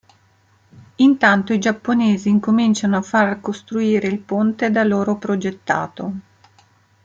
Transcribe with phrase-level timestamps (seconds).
[0.95, 6.11] Intanto i giapponesi incominciano a far costruire il ponte da loro progettato.